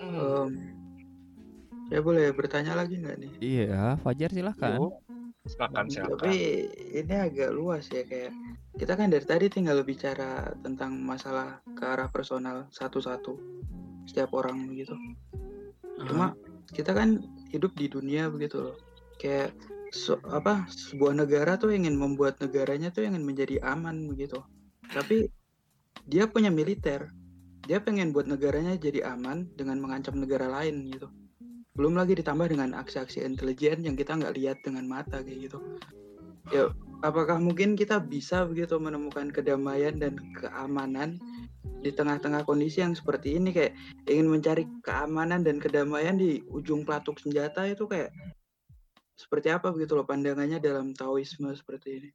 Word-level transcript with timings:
Em, 0.00 0.50
saya 1.90 2.00
boleh 2.00 2.32
bertanya 2.32 2.72
lagi 2.72 2.96
nggak 3.00 3.16
nih? 3.20 3.32
Iya, 3.42 4.00
Fajar 4.00 4.30
silahkan. 4.32 4.80
Yuk, 4.80 4.92
silakan 5.44 5.86
silakan. 5.92 6.16
Tapi 6.16 6.34
ini 6.96 7.14
agak 7.18 7.50
luas 7.52 7.84
ya 7.92 8.06
kayak 8.06 8.32
kita 8.80 8.96
kan 8.96 9.12
dari 9.12 9.26
tadi 9.28 9.46
tinggal 9.52 9.84
bicara 9.84 10.56
tentang 10.64 10.96
masalah 10.96 11.60
ke 11.76 11.84
arah 11.84 12.08
personal 12.08 12.72
satu-satu 12.72 13.36
setiap 14.08 14.32
orang 14.32 14.72
gitu. 14.72 14.96
Cuma 16.08 16.32
kita 16.72 16.96
kan 16.96 17.20
hidup 17.52 17.76
di 17.76 17.86
dunia 17.92 18.32
begitu 18.32 18.64
loh. 18.72 18.76
Kayak 19.20 19.52
so- 19.92 20.18
apa 20.32 20.64
sebuah 20.72 21.12
negara 21.12 21.60
tuh 21.60 21.76
ingin 21.76 21.94
membuat 21.94 22.40
negaranya 22.40 22.88
tuh 22.88 23.04
ingin 23.04 23.22
menjadi 23.22 23.60
aman 23.60 24.08
begitu. 24.08 24.40
Tapi 24.88 25.28
dia 26.08 26.26
punya 26.26 26.48
militer. 26.48 27.12
Dia 27.66 27.78
pengen 27.78 28.10
buat 28.10 28.26
negaranya 28.26 28.74
jadi 28.74 29.06
aman 29.06 29.46
dengan 29.54 29.78
mengancam 29.78 30.18
negara 30.18 30.50
lain 30.50 30.90
gitu. 30.90 31.06
Belum 31.78 31.94
lagi 31.96 32.18
ditambah 32.18 32.50
dengan 32.50 32.74
aksi-aksi 32.74 33.22
intelijen 33.22 33.86
yang 33.86 33.94
kita 33.94 34.18
nggak 34.18 34.34
lihat 34.36 34.58
dengan 34.66 34.84
mata 34.90 35.22
kayak 35.22 35.48
gitu. 35.48 35.58
Ya, 36.50 36.74
apakah 37.06 37.38
mungkin 37.38 37.78
kita 37.78 38.02
bisa 38.02 38.42
begitu 38.44 38.74
menemukan 38.76 39.30
kedamaian 39.30 39.94
dan 39.94 40.18
keamanan 40.34 41.22
di 41.82 41.94
tengah-tengah 41.94 42.42
kondisi 42.42 42.82
yang 42.82 42.98
seperti 42.98 43.38
ini 43.38 43.54
kayak 43.54 43.72
ingin 44.10 44.26
mencari 44.26 44.66
keamanan 44.82 45.46
dan 45.46 45.62
kedamaian 45.62 46.18
di 46.18 46.42
ujung 46.50 46.82
pelatuk 46.82 47.22
senjata 47.22 47.66
itu 47.70 47.86
kayak 47.86 48.10
seperti 49.14 49.54
apa 49.54 49.70
begitu 49.70 49.94
loh 49.94 50.02
pandangannya 50.02 50.58
dalam 50.58 50.94
Taoisme 50.98 51.54
seperti 51.54 51.88
ini. 52.02 52.10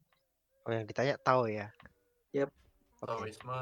Oh 0.68 0.72
yang 0.76 0.84
ditanya 0.84 1.16
tahu 1.16 1.48
ya? 1.48 1.72
Oke, 2.98 3.30
Taoisme 3.30 3.58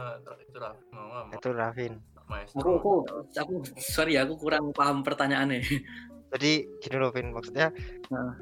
itu 0.48 0.56
lah 0.56 0.72
mama 0.88 1.28
itu 1.36 1.48
Rafin. 1.52 1.94
maestro. 2.26 2.58
Aku, 2.58 2.72
aku, 2.72 2.92
aku, 3.36 3.54
sorry 3.78 4.16
ya, 4.16 4.24
aku 4.24 4.40
kurang 4.40 4.72
paham 4.72 5.04
pertanyaannya. 5.04 5.60
Jadi 6.32 6.66
gini 6.80 6.96
loh 6.96 7.12
Vin, 7.14 7.30
maksudnya 7.30 7.70
Heeh. 8.10 8.32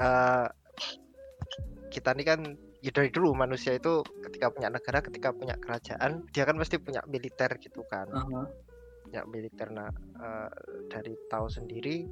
eh, 0.00 0.46
kita 1.92 2.16
ini 2.16 2.24
kan 2.26 2.40
ya 2.80 2.90
dari 2.90 3.12
dulu 3.12 3.36
manusia 3.36 3.76
itu 3.76 4.02
ketika 4.24 4.50
punya 4.50 4.72
negara, 4.72 5.04
ketika 5.04 5.30
punya 5.36 5.54
kerajaan, 5.60 6.24
dia 6.32 6.48
kan 6.48 6.56
pasti 6.56 6.80
punya 6.80 7.04
militer 7.06 7.60
gitu 7.60 7.84
kan. 7.86 8.08
Aha. 8.10 8.42
Punya 9.04 9.22
militer. 9.28 9.68
Nah, 9.70 9.92
eh, 10.18 10.50
dari 10.88 11.12
tahu 11.28 11.46
sendiri 11.46 12.08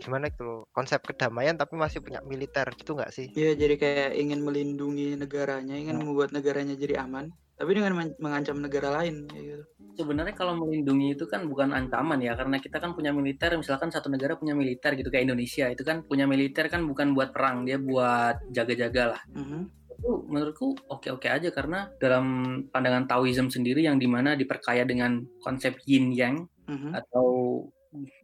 gimana 0.00 0.32
gitu 0.32 0.42
loh 0.48 0.60
konsep 0.72 1.04
kedamaian 1.04 1.60
tapi 1.60 1.76
masih 1.76 2.00
punya 2.00 2.24
militer 2.24 2.64
gitu 2.72 2.96
nggak 2.96 3.12
sih? 3.12 3.28
Iya, 3.36 3.52
jadi 3.52 3.74
kayak 3.76 4.10
ingin 4.16 4.40
melindungi 4.40 5.12
negaranya, 5.14 5.76
ingin 5.76 6.00
membuat 6.00 6.32
negaranya 6.32 6.72
jadi 6.72 7.04
aman, 7.04 7.28
tapi 7.60 7.76
dengan 7.76 7.92
men- 7.92 8.16
mengancam 8.16 8.56
negara 8.56 8.88
lain 8.88 9.28
kayak 9.28 9.44
gitu. 9.44 9.64
Sebenarnya 10.00 10.32
kalau 10.32 10.56
melindungi 10.56 11.12
itu 11.12 11.28
kan 11.28 11.44
bukan 11.44 11.76
ancaman 11.76 12.24
ya, 12.24 12.32
karena 12.32 12.56
kita 12.56 12.80
kan 12.80 12.96
punya 12.96 13.12
militer, 13.12 13.52
misalkan 13.60 13.92
satu 13.92 14.08
negara 14.08 14.32
punya 14.40 14.56
militer 14.56 14.96
gitu 14.96 15.12
kayak 15.12 15.28
Indonesia, 15.28 15.68
itu 15.68 15.84
kan 15.84 16.00
punya 16.08 16.24
militer 16.24 16.72
kan 16.72 16.80
bukan 16.88 17.12
buat 17.12 17.36
perang, 17.36 17.68
dia 17.68 17.76
buat 17.76 18.48
jaga-jaga 18.48 19.12
lah. 19.12 19.20
Mhm. 19.36 19.60
Itu 19.92 20.24
menurutku 20.24 20.72
oke-oke 20.88 21.28
aja 21.28 21.52
karena 21.52 21.92
dalam 22.00 22.24
pandangan 22.72 23.04
Taoism 23.04 23.52
sendiri 23.52 23.84
yang 23.84 24.00
di 24.00 24.08
mana 24.08 24.32
diperkaya 24.32 24.88
dengan 24.88 25.20
konsep 25.44 25.76
yin 25.84 26.16
yang 26.16 26.48
Mhm. 26.64 26.96
atau 26.96 27.28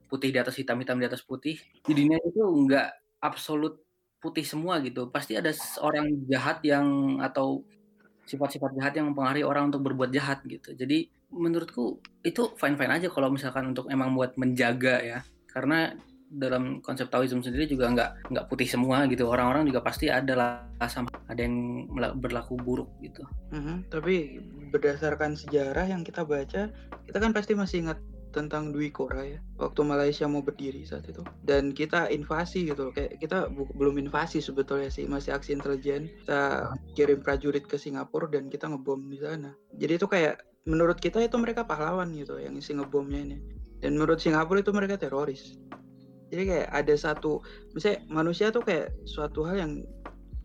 putih 0.08 0.32
di 0.32 0.38
atas 0.40 0.56
hitam 0.56 0.80
hitam 0.80 0.96
di 0.96 1.04
atas 1.04 1.20
putih 1.26 1.58
di 1.82 1.92
dunia 1.92 2.16
itu 2.22 2.38
nggak 2.38 3.20
absolut 3.20 3.82
putih 4.22 4.46
semua 4.46 4.78
gitu 4.80 5.10
pasti 5.10 5.34
ada 5.34 5.50
orang 5.82 6.06
jahat 6.30 6.62
yang 6.62 7.18
atau 7.18 7.66
sifat-sifat 8.26 8.74
jahat 8.74 8.92
yang 8.98 9.14
mempengaruhi 9.14 9.46
orang 9.46 9.70
untuk 9.70 9.86
berbuat 9.86 10.10
jahat 10.10 10.42
gitu. 10.44 10.74
Jadi 10.74 11.06
menurutku 11.30 12.02
itu 12.26 12.52
fine 12.58 12.74
fine 12.74 12.92
aja 12.92 13.08
kalau 13.08 13.30
misalkan 13.30 13.70
untuk 13.70 13.86
emang 13.88 14.12
buat 14.12 14.34
menjaga 14.34 15.00
ya. 15.00 15.18
Karena 15.46 15.94
dalam 16.26 16.82
konsep 16.82 17.06
Taoism 17.06 17.38
sendiri 17.38 17.70
juga 17.70 17.86
nggak 17.86 18.34
nggak 18.34 18.46
putih 18.50 18.66
semua 18.66 19.06
gitu. 19.06 19.30
Orang-orang 19.30 19.62
juga 19.70 19.80
pasti 19.80 20.10
ada 20.10 20.34
lah 20.34 20.88
sama 20.90 21.06
ada 21.30 21.38
yang 21.38 21.86
berlaku 22.18 22.58
buruk 22.58 22.90
gitu. 22.98 23.22
Mhm, 23.54 23.86
Tapi 23.88 24.42
berdasarkan 24.74 25.38
sejarah 25.38 25.86
yang 25.86 26.02
kita 26.02 26.26
baca, 26.26 26.68
kita 27.06 27.18
kan 27.22 27.30
pasti 27.30 27.54
masih 27.54 27.86
ingat 27.86 27.98
tentang 28.36 28.76
Dwi 28.76 28.92
Kora 28.92 29.24
ya, 29.24 29.40
waktu 29.56 29.80
Malaysia 29.80 30.28
mau 30.28 30.44
berdiri 30.44 30.84
saat 30.84 31.08
itu. 31.08 31.24
Dan 31.40 31.72
kita 31.72 32.12
invasi 32.12 32.68
gitu 32.68 32.88
loh, 32.88 32.92
kayak 32.92 33.16
kita 33.16 33.48
belum 33.50 33.96
invasi 33.96 34.44
sebetulnya 34.44 34.92
sih, 34.92 35.08
masih 35.08 35.32
aksi 35.32 35.56
intelijen. 35.56 36.12
Kita 36.22 36.70
kirim 36.92 37.24
prajurit 37.24 37.64
ke 37.64 37.80
Singapura 37.80 38.28
dan 38.28 38.52
kita 38.52 38.68
ngebom 38.68 39.08
di 39.08 39.16
sana. 39.16 39.56
Jadi 39.80 39.92
itu 39.96 40.04
kayak 40.04 40.44
menurut 40.68 41.00
kita 41.00 41.24
itu 41.24 41.40
mereka 41.40 41.64
pahlawan 41.64 42.12
gitu 42.12 42.36
yang 42.36 42.52
isi 42.60 42.76
ngebomnya 42.76 43.24
ini. 43.24 43.38
Dan 43.80 43.96
menurut 43.96 44.20
Singapura 44.20 44.60
itu 44.60 44.76
mereka 44.76 45.00
teroris. 45.00 45.56
Jadi 46.28 46.42
kayak 46.44 46.68
ada 46.74 46.94
satu, 46.98 47.40
misalnya 47.72 48.04
manusia 48.10 48.52
tuh 48.52 48.60
kayak 48.60 48.92
suatu 49.08 49.46
hal 49.48 49.56
yang 49.56 49.72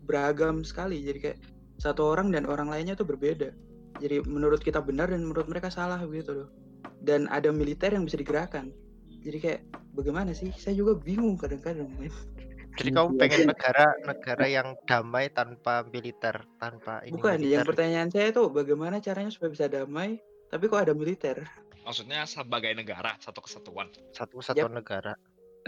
beragam 0.08 0.64
sekali. 0.64 1.04
Jadi 1.04 1.18
kayak 1.20 1.38
satu 1.76 2.06
orang 2.06 2.30
dan 2.30 2.46
orang 2.46 2.70
lainnya 2.70 2.94
tuh 2.94 3.04
berbeda. 3.04 3.50
Jadi 3.98 4.22
menurut 4.24 4.62
kita 4.62 4.78
benar 4.78 5.10
dan 5.10 5.26
menurut 5.26 5.50
mereka 5.50 5.68
salah 5.68 5.98
begitu 6.00 6.32
loh. 6.32 6.48
Dan 7.02 7.26
ada 7.28 7.50
militer 7.50 7.92
yang 7.92 8.06
bisa 8.06 8.16
digerakkan. 8.16 8.70
Jadi 9.22 9.38
kayak 9.38 9.60
bagaimana 9.94 10.34
sih? 10.34 10.50
Saya 10.54 10.74
juga 10.74 10.98
bingung 10.98 11.38
kadang-kadang. 11.38 11.86
men. 11.98 12.10
Jadi 12.72 12.88
kamu 12.88 13.20
pengen 13.20 13.52
negara 13.52 13.84
negara 14.00 14.46
yang 14.48 14.72
damai 14.88 15.28
tanpa 15.28 15.84
militer, 15.92 16.40
tanpa 16.56 17.04
ini 17.04 17.12
Bukan, 17.12 17.36
militer. 17.44 17.52
yang 17.60 17.68
pertanyaan 17.68 18.08
saya 18.08 18.32
itu 18.32 18.42
bagaimana 18.48 18.96
caranya 18.96 19.28
supaya 19.28 19.52
bisa 19.52 19.68
damai, 19.68 20.16
tapi 20.48 20.72
kok 20.72 20.80
ada 20.80 20.96
militer? 20.96 21.44
Maksudnya 21.84 22.24
sebagai 22.24 22.72
negara 22.72 23.12
satu 23.20 23.44
kesatuan. 23.44 23.92
satu 24.16 24.40
satuan 24.40 24.72
negara. 24.72 25.12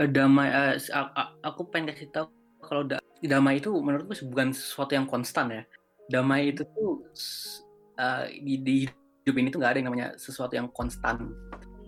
Eh, 0.01 0.09
damai 0.09 0.49
a- 0.49 1.35
aku 1.45 1.69
pengen 1.69 1.93
kasih 1.93 2.09
tahu 2.09 2.27
kalau 2.65 2.89
da- 2.89 3.05
damai 3.21 3.61
itu 3.61 3.69
menurutku 3.69 4.17
bukan 4.33 4.57
sesuatu 4.57 4.97
yang 4.97 5.05
konstan 5.05 5.53
ya 5.53 5.63
damai 6.09 6.51
itu 6.51 6.65
tuh 6.65 7.05
eh, 7.95 8.25
di, 8.41 8.55
di 8.59 8.77
hidup 9.25 9.37
ini 9.41 9.49
tuh 9.49 9.59
nggak 9.65 9.73
ada 9.73 9.79
yang 9.81 9.89
namanya 9.89 10.09
sesuatu 10.21 10.53
yang 10.53 10.69
konstan 10.71 11.33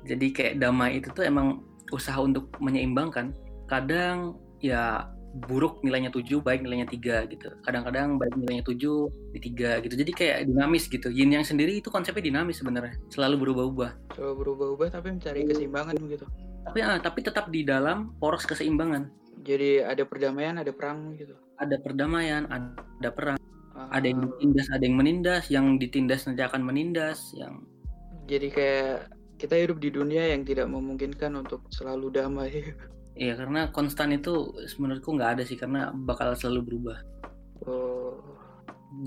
jadi 0.09 0.27
kayak 0.33 0.55
damai 0.59 0.99
itu 0.99 1.13
tuh 1.13 1.29
emang 1.29 1.61
usaha 1.93 2.19
untuk 2.19 2.51
menyeimbangkan 2.59 3.37
kadang 3.69 4.41
ya 4.59 5.11
buruk 5.45 5.85
nilainya 5.85 6.09
7, 6.09 6.41
baik 6.41 6.65
nilainya 6.65 6.89
tiga 6.89 7.29
gitu. 7.29 7.53
Kadang-kadang 7.61 8.17
baik 8.17 8.33
nilainya 8.41 8.65
7 8.65 9.37
di 9.37 9.39
tiga 9.43 9.85
gitu. 9.85 9.93
Jadi 9.93 10.13
kayak 10.17 10.49
dinamis 10.49 10.89
gitu. 10.89 11.13
Yin 11.13 11.37
yang 11.37 11.45
sendiri 11.45 11.77
itu 11.77 11.93
konsepnya 11.93 12.25
dinamis 12.25 12.65
sebenarnya. 12.65 12.97
Selalu 13.13 13.45
berubah-ubah. 13.45 14.17
Coba 14.17 14.33
berubah-ubah 14.33 14.89
tapi 14.97 15.13
mencari 15.13 15.45
keseimbangan 15.45 15.95
gitu. 16.09 16.25
Tapi 16.65 16.79
ah, 16.81 16.97
tapi 16.99 17.21
tetap 17.21 17.53
di 17.53 17.69
dalam 17.69 18.17
poros 18.17 18.49
keseimbangan. 18.49 19.13
Jadi 19.45 19.85
ada 19.85 20.03
perdamaian, 20.09 20.57
ada 20.57 20.73
perang 20.73 21.13
gitu. 21.15 21.37
Ada 21.61 21.77
perdamaian, 21.85 22.49
ada 22.49 23.09
perang, 23.13 23.37
Ah, 23.77 24.01
ada 24.01 24.09
yang 24.09 24.25
ditindas, 24.25 24.67
ada 24.73 24.83
yang 24.89 24.97
menindas, 24.97 25.45
yang 25.53 25.67
ditindas 25.77 26.25
nanti 26.25 26.41
akan 26.41 26.65
menindas, 26.65 27.37
yang 27.37 27.61
Jadi 28.27 28.49
kayak 28.51 29.13
kita 29.37 29.55
hidup 29.55 29.79
di 29.79 29.93
dunia 29.93 30.33
yang 30.33 30.43
tidak 30.43 30.67
memungkinkan 30.67 31.37
untuk 31.37 31.69
selalu 31.71 32.09
damai. 32.11 32.51
Iya 33.17 33.33
karena 33.33 33.73
konstan 33.73 34.13
itu 34.13 34.53
menurutku 34.77 35.17
nggak 35.17 35.41
ada 35.41 35.43
sih 35.49 35.57
karena 35.57 35.89
bakal 35.89 36.37
selalu 36.37 36.69
berubah. 36.69 37.01
Oh, 37.65 38.13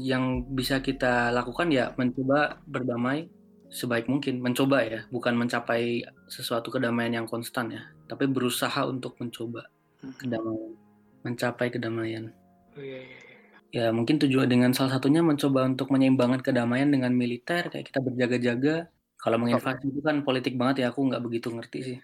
Yang 0.02 0.50
bisa 0.50 0.82
kita 0.82 1.30
lakukan 1.30 1.70
ya 1.70 1.94
mencoba 1.94 2.58
berdamai 2.66 3.30
sebaik 3.70 4.10
mungkin, 4.10 4.42
mencoba 4.42 4.82
ya, 4.82 5.00
bukan 5.14 5.38
mencapai 5.38 6.02
sesuatu 6.26 6.74
kedamaian 6.74 7.22
yang 7.22 7.28
konstan 7.30 7.70
ya, 7.70 7.86
tapi 8.10 8.26
berusaha 8.26 8.82
untuk 8.90 9.14
mencoba 9.22 9.70
kedamaian, 10.18 10.74
mencapai 11.22 11.70
kedamaian. 11.70 12.34
oh 12.74 12.82
iya, 12.82 13.06
iya. 13.06 13.29
Iya. 13.72 13.90
Ya 13.90 13.94
mungkin 13.94 14.18
tujuan 14.18 14.50
dengan 14.50 14.74
salah 14.74 14.98
satunya 14.98 15.22
mencoba 15.22 15.66
untuk 15.70 15.94
menyeimbangkan 15.94 16.42
kedamaian 16.42 16.90
dengan 16.90 17.14
militer 17.14 17.70
kayak 17.70 17.86
kita 17.90 18.00
berjaga-jaga. 18.02 18.90
Kalau 19.20 19.38
menginvasi 19.38 19.92
itu 19.92 20.00
kan 20.02 20.24
politik 20.26 20.56
banget 20.58 20.86
ya 20.86 20.96
aku 20.96 21.06
nggak 21.06 21.22
begitu 21.22 21.54
ngerti 21.54 21.80
sih. 21.86 22.00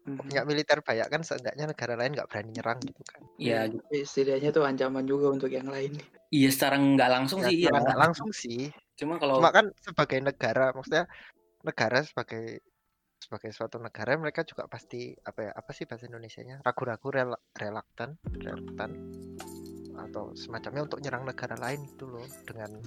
Mhm. 0.00 0.16
punya 0.16 0.42
militer 0.48 0.80
banyak 0.80 1.12
kan 1.12 1.20
seenggaknya 1.20 1.76
negara 1.76 1.92
lain 1.92 2.16
nggak 2.16 2.24
berani 2.24 2.56
nyerang 2.56 2.80
gitu 2.80 3.04
kan 3.04 3.20
Ya, 3.36 3.68
Tapi 3.68 4.00
setidaknya 4.00 4.48
tuh 4.48 4.64
ancaman 4.64 5.04
juga 5.04 5.28
untuk 5.28 5.52
yang 5.52 5.68
lain. 5.68 5.92
iya 6.32 6.48
secara 6.48 6.80
nggak 6.80 7.10
langsung 7.12 7.44
Ya, 7.44 7.52
sih 7.52 7.56
iya. 7.60 7.68
secara 7.68 7.80
nggak 7.84 8.00
langsung 8.00 8.30
sih 8.32 8.72
Cuma 8.96 9.20
kalau 9.20 9.44
cuma 9.44 9.52
kan 9.52 9.68
sebagai 9.84 10.24
negara 10.24 10.72
maksudnya 10.72 11.04
negara 11.60 12.00
sebagai 12.00 12.64
sebagai 13.20 13.52
suatu 13.52 13.76
negara 13.76 14.16
mereka 14.16 14.40
juga 14.48 14.64
pasti 14.72 15.12
apa 15.20 15.40
ya 15.44 15.52
apa 15.52 15.70
sih 15.76 15.84
bahasa 15.84 16.08
Indonesianya 16.08 16.64
ragu-ragu 16.64 17.08
rel 17.12 17.36
relaktan 17.52 18.16
relaktan 18.40 18.90
atau 19.96 20.34
semacamnya 20.36 20.86
untuk 20.86 21.02
nyerang 21.02 21.26
negara 21.26 21.56
lain 21.58 21.86
gitu 21.90 22.06
loh 22.06 22.26
dengan 22.46 22.78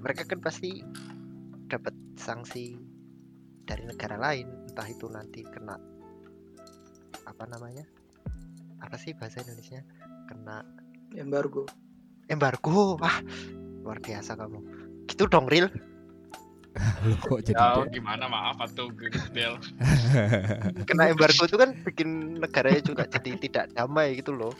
mereka 0.00 0.24
kan 0.24 0.40
pasti 0.40 0.80
dapat 1.68 1.92
sanksi 2.16 2.78
dari 3.68 3.84
negara 3.84 4.16
lain 4.16 4.48
entah 4.72 4.88
itu 4.88 5.06
nanti 5.12 5.44
kena 5.44 5.76
apa 7.28 7.44
namanya 7.44 7.84
apa 8.80 8.96
sih 8.96 9.12
bahasa 9.12 9.44
Indonesia 9.44 9.84
kena 10.30 10.64
Embargo. 11.12 11.64
embargo 12.28 12.96
wah 13.00 13.20
luar 13.84 14.00
biasa 14.00 14.36
kamu 14.36 14.60
gitu 15.08 15.28
dong 15.28 15.48
real 15.48 15.68
Lu 17.06 17.14
kok 17.18 17.40
jadi 17.42 17.58
Ya 17.58 17.82
gimana 17.90 18.30
maaf 18.30 18.58
atuh 18.62 18.90
Del. 19.34 19.58
Kena 20.88 21.10
embargo 21.10 21.42
itu 21.46 21.56
kan 21.58 21.74
bikin 21.82 22.38
negaranya 22.38 22.82
juga 22.82 23.02
jadi 23.10 23.34
tidak 23.38 23.64
damai 23.74 24.18
gitu 24.18 24.34
loh. 24.34 24.54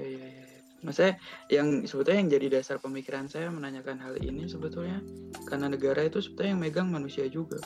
Ya, 0.00 0.06
ya, 0.08 0.26
ya. 0.26 0.46
Maksudnya 0.82 1.14
yang 1.46 1.86
sebetulnya 1.86 2.18
yang 2.26 2.30
jadi 2.34 2.46
dasar 2.58 2.82
pemikiran 2.82 3.30
saya 3.30 3.46
menanyakan 3.54 4.02
hal 4.02 4.18
ini 4.18 4.50
sebetulnya 4.50 4.98
karena 5.46 5.70
negara 5.70 6.02
itu 6.02 6.18
sebetulnya 6.18 6.58
yang 6.58 6.62
megang 6.62 6.88
manusia 6.90 7.30
juga. 7.30 7.62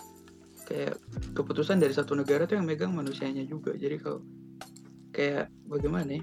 Kayak 0.68 1.00
keputusan 1.32 1.80
dari 1.80 1.96
satu 1.96 2.12
negara 2.12 2.44
tuh 2.44 2.60
yang 2.60 2.68
megang 2.68 2.92
manusianya 2.92 3.48
juga. 3.48 3.72
Jadi 3.72 3.96
kalau 4.02 4.20
kayak 5.16 5.48
bagaimana 5.64 6.20
ya? 6.20 6.22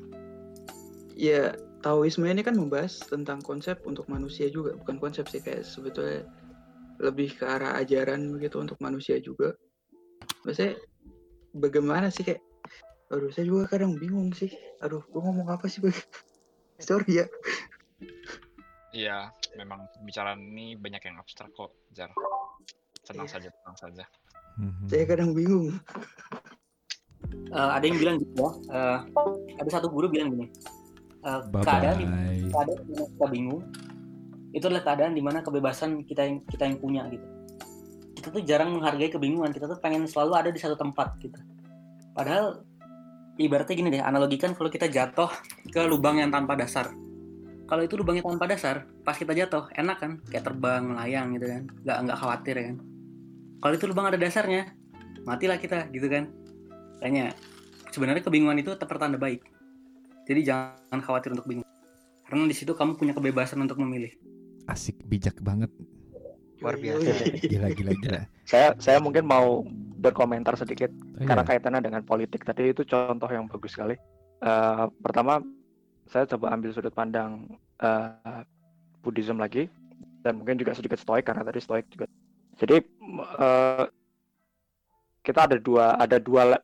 Ya 1.14 1.42
Taoisme 1.82 2.30
ini 2.30 2.46
kan 2.46 2.56
membahas 2.56 3.02
tentang 3.10 3.44
konsep 3.44 3.82
untuk 3.84 4.08
manusia 4.08 4.48
juga, 4.48 4.78
bukan 4.78 5.04
konsep 5.04 5.28
sih 5.28 5.44
kayak 5.44 5.68
sebetulnya 5.68 6.24
lebih 7.02 7.36
ke 7.36 7.44
arah 7.44 7.76
ajaran 7.82 8.32
begitu 8.32 8.62
untuk 8.62 8.78
manusia 8.80 9.18
juga. 9.20 9.52
Maksudnya 10.46 10.80
bagaimana 11.58 12.08
sih 12.08 12.24
kayak 12.24 12.40
Aduh, 13.14 13.30
saya 13.30 13.46
juga 13.46 13.70
kadang 13.70 13.94
bingung 13.94 14.34
sih. 14.34 14.50
Aduh, 14.82 15.06
gue 15.06 15.22
ngomong 15.22 15.46
apa 15.48 15.70
sih? 15.70 15.80
Sorry 16.82 17.22
ya. 17.22 17.26
Iya, 18.90 19.30
memang 19.54 19.86
pembicaraan 19.94 20.42
ini 20.42 20.74
banyak 20.74 21.02
yang 21.02 21.18
abstrak 21.18 21.54
kok, 21.54 21.74
Jar. 21.94 22.10
Tenang 23.06 23.26
Iya. 23.26 23.34
saja, 23.38 23.50
tenang 23.54 23.78
saja. 23.78 24.04
Mhm. 24.58 24.86
Saya 24.86 25.06
kadang 25.06 25.34
bingung. 25.34 25.78
Eh, 27.50 27.70
ada 27.70 27.86
yang 27.86 27.98
bilang 27.98 28.16
gitu 28.18 28.34
ya. 28.34 28.50
eh, 28.70 28.98
ada 29.58 29.70
satu 29.70 29.90
guru 29.90 30.10
bilang 30.10 30.34
gini. 30.34 30.50
eh, 31.24 31.40
keadaan 31.56 31.96
di 31.96 32.06
Bye-bye. 32.06 32.52
keadaan 32.52 32.82
di 32.84 32.92
mana 32.92 33.08
kita 33.08 33.28
bingung 33.32 33.62
itu 34.52 34.64
adalah 34.68 34.84
keadaan 34.84 35.14
di 35.16 35.24
mana 35.24 35.40
kebebasan 35.40 36.04
kita 36.04 36.20
yang 36.20 36.44
kita 36.44 36.64
yang 36.68 36.78
punya 36.78 37.02
gitu 37.08 37.24
kita 38.14 38.28
tuh 38.28 38.44
jarang 38.44 38.76
menghargai 38.76 39.08
kebingungan 39.08 39.50
kita 39.50 39.66
tuh 39.66 39.80
pengen 39.80 40.04
selalu 40.04 40.36
ada 40.36 40.50
di 40.52 40.60
satu 40.60 40.76
tempat 40.76 41.16
gitu 41.18 41.40
padahal 42.12 42.68
ibaratnya 43.38 43.76
gini 43.76 43.90
deh 43.90 44.04
analogikan 44.04 44.54
kalau 44.54 44.70
kita 44.70 44.86
jatuh 44.90 45.30
ke 45.70 45.82
lubang 45.90 46.22
yang 46.22 46.30
tanpa 46.30 46.54
dasar. 46.54 46.94
Kalau 47.64 47.82
itu 47.82 47.98
lubangnya 47.98 48.22
tanpa 48.22 48.46
dasar 48.46 48.86
pas 49.02 49.18
kita 49.18 49.34
jatuh 49.34 49.72
enak 49.74 49.98
kan? 49.98 50.12
Kayak 50.30 50.52
terbang 50.52 50.94
melayang 50.94 51.34
gitu 51.34 51.48
kan? 51.50 51.64
Nggak 51.82 51.98
nggak 52.06 52.18
khawatir 52.20 52.54
ya 52.60 52.66
kan? 52.70 52.78
Kalau 53.64 53.74
itu 53.74 53.86
lubang 53.90 54.06
ada 54.12 54.20
dasarnya 54.20 54.64
matilah 55.26 55.58
kita 55.58 55.90
gitu 55.90 56.06
kan? 56.12 56.30
Makanya 57.02 57.34
sebenarnya 57.90 58.22
kebingungan 58.22 58.60
itu 58.62 58.72
pertanda 58.78 59.18
baik. 59.18 59.42
Jadi 60.30 60.40
jangan 60.46 61.00
khawatir 61.02 61.34
untuk 61.34 61.48
bingung. 61.50 61.68
Karena 62.24 62.48
di 62.48 62.56
situ 62.56 62.72
kamu 62.72 62.96
punya 62.96 63.14
kebebasan 63.18 63.60
untuk 63.60 63.82
memilih. 63.82 64.14
Asik 64.70 65.02
bijak 65.10 65.40
banget. 65.44 65.68
Luar 66.64 66.80
biasa. 66.80 67.28
Gila 67.44 67.70
gila 67.76 67.92
gila. 67.98 68.22
saya 68.48 68.76
saya 68.80 69.00
mungkin 69.04 69.28
mau 69.28 69.64
berkomentar 70.00 70.56
sedikit 70.60 70.92
Oh, 71.14 71.26
karena 71.30 71.46
kaitannya 71.46 71.82
dengan 71.86 72.02
politik 72.02 72.42
tadi 72.42 72.74
itu 72.74 72.82
contoh 72.90 73.30
yang 73.30 73.46
bagus 73.46 73.78
sekali. 73.78 73.94
Eh, 74.42 74.86
pertama 75.00 75.40
saya 76.10 76.26
coba 76.26 76.52
ambil 76.58 76.74
sudut 76.74 76.94
pandang 76.94 77.46
eh, 77.80 78.42
Buddhism 79.06 79.38
lagi 79.38 79.70
dan 80.26 80.42
mungkin 80.42 80.58
juga 80.58 80.74
sedikit 80.74 80.98
stoik 80.98 81.30
karena 81.30 81.46
tadi 81.46 81.60
stoik 81.62 81.86
juga. 81.94 82.10
Jadi 82.58 82.82
eh, 83.38 83.86
kita 85.22 85.40
ada 85.48 85.58
dua 85.62 85.96
ada 86.02 86.18
dua 86.18 86.58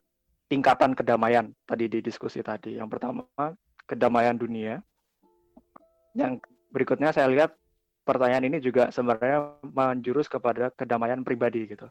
tingkatan 0.50 0.98
kedamaian 0.98 1.54
tadi 1.62 1.86
di 1.86 2.02
diskusi 2.02 2.42
tadi. 2.42 2.74
Yang 2.74 2.98
pertama 2.98 3.24
kedamaian 3.86 4.34
dunia. 4.34 4.82
Yang 6.18 6.42
berikutnya 6.74 7.14
saya 7.14 7.30
lihat 7.30 7.54
pertanyaan 8.02 8.50
ini 8.50 8.58
juga 8.58 8.90
sebenarnya 8.90 9.62
menjurus 9.62 10.26
kepada 10.26 10.74
kedamaian 10.74 11.22
pribadi 11.22 11.70
gitu. 11.70 11.86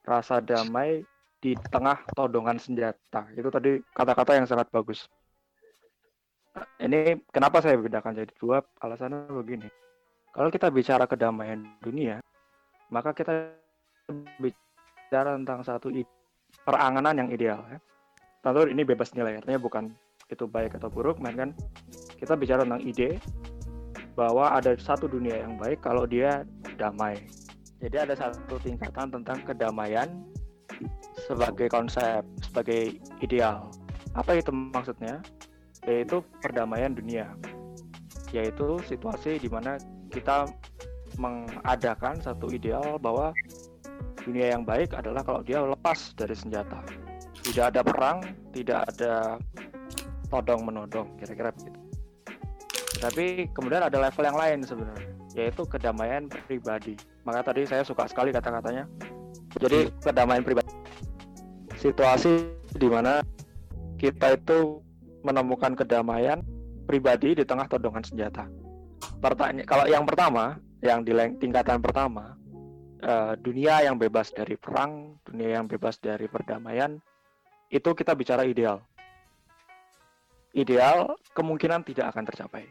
Rasa 0.00 0.40
damai 0.40 1.04
di 1.38 1.54
tengah 1.70 2.02
todongan 2.14 2.58
senjata. 2.58 3.30
Itu 3.34 3.48
tadi 3.50 3.78
kata-kata 3.94 4.38
yang 4.38 4.46
sangat 4.46 4.70
bagus. 4.74 5.06
Ini 6.82 7.22
kenapa 7.30 7.62
saya 7.62 7.78
bedakan 7.78 8.18
jadi 8.18 8.34
dua? 8.38 8.58
Alasannya 8.82 9.30
begini. 9.30 9.70
Kalau 10.34 10.50
kita 10.50 10.70
bicara 10.74 11.06
kedamaian 11.06 11.62
dunia, 11.82 12.18
maka 12.90 13.14
kita 13.14 13.54
bicara 14.42 15.38
tentang 15.38 15.62
satu 15.62 15.94
peranganan 16.66 17.14
yang 17.14 17.28
ideal. 17.30 17.62
Ya. 17.70 17.78
Tentu 18.42 18.66
ini 18.70 18.82
bebas 18.82 19.14
nilai, 19.14 19.38
artinya 19.38 19.58
bukan 19.58 19.94
itu 20.28 20.44
baik 20.44 20.76
atau 20.76 20.92
buruk, 20.92 21.18
melainkan 21.18 21.56
kita 22.20 22.36
bicara 22.36 22.62
tentang 22.66 22.82
ide 22.84 23.18
bahwa 24.18 24.50
ada 24.50 24.74
satu 24.74 25.06
dunia 25.06 25.46
yang 25.46 25.54
baik 25.56 25.78
kalau 25.80 26.04
dia 26.04 26.42
damai. 26.74 27.22
Jadi 27.78 27.96
ada 27.98 28.14
satu 28.18 28.58
tingkatan 28.58 29.14
tentang 29.14 29.38
kedamaian 29.46 30.10
sebagai 31.28 31.68
konsep, 31.68 32.24
sebagai 32.40 32.96
ideal. 33.20 33.68
Apa 34.16 34.40
itu 34.40 34.48
maksudnya? 34.50 35.20
Yaitu 35.84 36.24
perdamaian 36.40 36.96
dunia. 36.96 37.28
Yaitu 38.32 38.80
situasi 38.88 39.36
di 39.36 39.48
mana 39.52 39.76
kita 40.08 40.48
mengadakan 41.20 42.16
satu 42.24 42.48
ideal 42.48 42.96
bahwa 42.96 43.36
dunia 44.24 44.56
yang 44.56 44.64
baik 44.64 44.96
adalah 44.96 45.20
kalau 45.20 45.44
dia 45.44 45.60
lepas 45.60 46.16
dari 46.16 46.32
senjata. 46.32 46.80
Tidak 47.44 47.64
ada 47.72 47.80
perang, 47.80 48.20
tidak 48.52 48.84
ada 48.96 49.40
todong 50.28 50.68
menodong, 50.68 51.08
kira-kira 51.16 51.48
begitu. 51.56 51.80
Tapi 52.98 53.48
kemudian 53.54 53.86
ada 53.86 53.96
level 53.96 54.24
yang 54.26 54.36
lain 54.36 54.58
sebenarnya, 54.66 55.08
yaitu 55.32 55.62
kedamaian 55.64 56.26
pribadi. 56.28 56.98
Maka 57.24 57.52
tadi 57.52 57.64
saya 57.64 57.86
suka 57.86 58.04
sekali 58.10 58.34
kata-katanya. 58.34 58.84
Jadi 59.56 59.88
kedamaian 60.02 60.44
pribadi. 60.44 60.67
Situasi 61.78 62.58
di 62.74 62.88
mana 62.90 63.22
kita 64.02 64.34
itu 64.34 64.82
menemukan 65.22 65.78
kedamaian 65.78 66.42
pribadi 66.90 67.38
di 67.38 67.44
tengah 67.46 67.70
todongan 67.70 68.02
senjata. 68.02 68.50
Pertanyaan 69.22 69.66
kalau 69.66 69.84
yang 69.86 70.02
pertama, 70.02 70.58
yang 70.82 71.06
di 71.06 71.14
tingkatan 71.38 71.78
pertama, 71.78 72.34
eh, 73.02 73.38
dunia 73.38 73.86
yang 73.86 73.94
bebas 73.94 74.34
dari 74.34 74.58
perang, 74.58 75.22
dunia 75.22 75.58
yang 75.62 75.70
bebas 75.70 76.02
dari 76.02 76.26
perdamaian, 76.26 76.98
itu 77.70 77.90
kita 77.94 78.14
bicara 78.18 78.42
ideal. 78.42 78.82
Ideal 80.56 81.14
kemungkinan 81.36 81.86
tidak 81.86 82.10
akan 82.10 82.24
tercapai. 82.26 82.64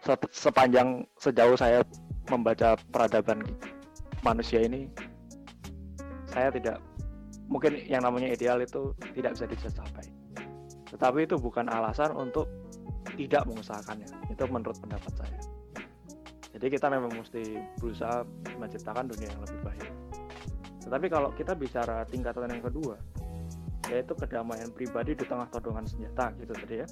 Sep- 0.00 0.32
Sepanjang 0.32 1.04
sejauh 1.18 1.58
saya 1.58 1.84
membaca 2.30 2.78
peradaban 2.88 3.42
manusia 4.22 4.62
ini, 4.62 4.86
saya 6.30 6.54
tidak 6.54 6.78
mungkin 7.48 7.80
yang 7.88 8.04
namanya 8.04 8.30
ideal 8.30 8.60
itu 8.60 8.92
tidak 9.16 9.34
bisa 9.34 9.46
dicapai. 9.48 10.06
Tetapi 10.88 11.18
itu 11.24 11.36
bukan 11.36 11.68
alasan 11.68 12.12
untuk 12.16 12.48
tidak 13.16 13.44
mengusahakannya. 13.48 14.08
Itu 14.32 14.44
menurut 14.48 14.76
pendapat 14.80 15.12
saya. 15.16 15.40
Jadi 16.52 16.66
kita 16.72 16.88
memang 16.88 17.12
mesti 17.12 17.60
berusaha 17.76 18.24
menciptakan 18.56 19.08
dunia 19.08 19.28
yang 19.28 19.42
lebih 19.44 19.60
baik. 19.64 19.90
Tetapi 20.84 21.06
kalau 21.12 21.30
kita 21.36 21.52
bicara 21.52 22.08
tingkatan 22.08 22.48
yang 22.48 22.64
kedua, 22.64 22.96
yaitu 23.92 24.12
kedamaian 24.16 24.72
pribadi 24.72 25.16
di 25.16 25.24
tengah 25.24 25.48
todongan 25.52 25.84
senjata 25.84 26.32
gitu 26.40 26.52
tadi 26.56 26.84
ya. 26.84 26.88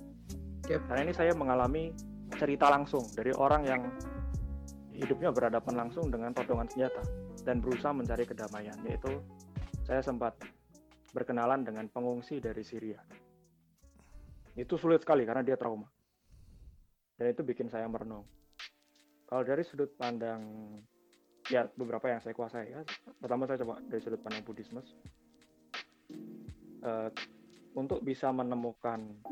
Yep. 0.66 0.80
Karena 0.90 1.00
ini 1.08 1.14
saya 1.16 1.32
mengalami 1.32 1.92
cerita 2.36 2.68
langsung 2.68 3.04
dari 3.16 3.32
orang 3.32 3.62
yang 3.64 3.80
hidupnya 4.96 5.30
berhadapan 5.32 5.86
langsung 5.86 6.08
dengan 6.08 6.32
todongan 6.32 6.68
senjata 6.68 7.04
dan 7.44 7.60
berusaha 7.60 7.92
mencari 7.92 8.24
kedamaian 8.24 8.76
yaitu 8.88 9.20
saya 9.86 10.02
sempat 10.02 10.34
berkenalan 11.14 11.62
dengan 11.62 11.86
pengungsi 11.86 12.42
dari 12.42 12.66
Syria. 12.66 12.98
Itu 14.58 14.74
sulit 14.74 15.06
sekali 15.06 15.22
karena 15.22 15.46
dia 15.46 15.54
trauma. 15.54 15.86
Dan 17.14 17.30
itu 17.30 17.46
bikin 17.46 17.70
saya 17.70 17.86
merenung. 17.86 18.26
Kalau 19.30 19.46
dari 19.46 19.62
sudut 19.62 19.94
pandang 19.94 20.42
ya 21.46 21.70
beberapa 21.78 22.10
yang 22.10 22.18
saya 22.18 22.34
kuasai 22.34 22.74
ya. 22.74 22.82
Pertama 23.22 23.46
saya 23.46 23.62
coba 23.62 23.78
dari 23.86 24.02
sudut 24.02 24.18
pandang 24.26 24.42
Buddhisme. 24.42 24.82
Eh, 26.82 27.10
untuk 27.78 28.02
bisa 28.02 28.34
menemukan 28.34 29.22